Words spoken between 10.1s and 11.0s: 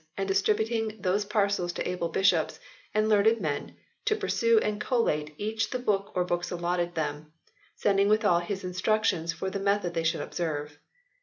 observe."